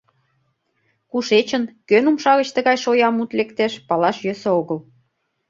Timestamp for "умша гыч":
2.09-2.49